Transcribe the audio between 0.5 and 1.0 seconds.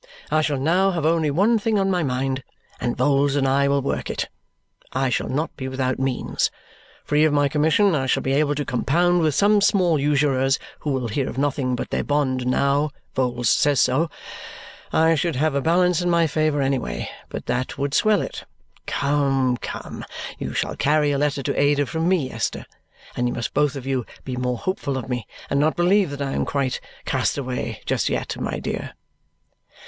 now